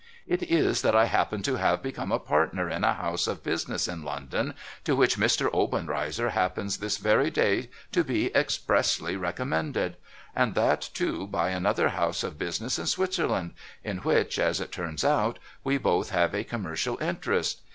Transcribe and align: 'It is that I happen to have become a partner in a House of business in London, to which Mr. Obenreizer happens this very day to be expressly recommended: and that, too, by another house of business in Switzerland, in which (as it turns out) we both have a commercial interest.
'It 0.27 0.41
is 0.41 0.81
that 0.81 0.95
I 0.95 1.05
happen 1.05 1.43
to 1.43 1.57
have 1.57 1.83
become 1.83 2.11
a 2.11 2.17
partner 2.17 2.67
in 2.67 2.83
a 2.83 2.95
House 2.95 3.27
of 3.27 3.43
business 3.43 3.87
in 3.87 4.01
London, 4.03 4.55
to 4.83 4.95
which 4.95 5.15
Mr. 5.19 5.47
Obenreizer 5.53 6.31
happens 6.31 6.77
this 6.77 6.97
very 6.97 7.29
day 7.29 7.69
to 7.91 8.03
be 8.03 8.35
expressly 8.35 9.15
recommended: 9.15 9.97
and 10.35 10.55
that, 10.55 10.81
too, 10.95 11.27
by 11.27 11.51
another 11.51 11.89
house 11.89 12.23
of 12.23 12.39
business 12.39 12.79
in 12.79 12.87
Switzerland, 12.87 13.53
in 13.83 13.97
which 13.97 14.39
(as 14.39 14.59
it 14.59 14.71
turns 14.71 15.03
out) 15.05 15.37
we 15.63 15.77
both 15.77 16.09
have 16.09 16.33
a 16.33 16.43
commercial 16.43 16.97
interest. 16.97 17.61